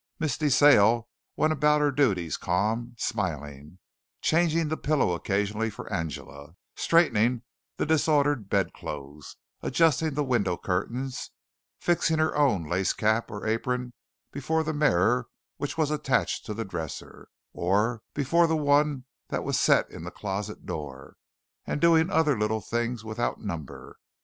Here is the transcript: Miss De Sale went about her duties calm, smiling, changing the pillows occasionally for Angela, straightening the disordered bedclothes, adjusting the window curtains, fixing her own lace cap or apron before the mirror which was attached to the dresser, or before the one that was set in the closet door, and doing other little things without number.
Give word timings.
Miss 0.17 0.35
De 0.35 0.49
Sale 0.49 1.07
went 1.35 1.53
about 1.53 1.79
her 1.79 1.91
duties 1.91 2.35
calm, 2.35 2.95
smiling, 2.97 3.77
changing 4.19 4.69
the 4.69 4.75
pillows 4.75 5.15
occasionally 5.17 5.69
for 5.69 5.93
Angela, 5.93 6.55
straightening 6.75 7.43
the 7.77 7.85
disordered 7.85 8.49
bedclothes, 8.49 9.35
adjusting 9.61 10.15
the 10.15 10.23
window 10.23 10.57
curtains, 10.57 11.29
fixing 11.79 12.17
her 12.17 12.35
own 12.35 12.63
lace 12.63 12.93
cap 12.93 13.29
or 13.29 13.45
apron 13.45 13.93
before 14.31 14.63
the 14.63 14.73
mirror 14.73 15.27
which 15.57 15.77
was 15.77 15.91
attached 15.91 16.47
to 16.47 16.55
the 16.55 16.65
dresser, 16.65 17.27
or 17.53 18.01
before 18.15 18.47
the 18.47 18.57
one 18.57 19.05
that 19.27 19.43
was 19.43 19.59
set 19.59 19.87
in 19.91 20.03
the 20.03 20.09
closet 20.09 20.65
door, 20.65 21.15
and 21.67 21.79
doing 21.79 22.09
other 22.09 22.35
little 22.39 22.59
things 22.59 23.03
without 23.03 23.39
number. 23.39 23.97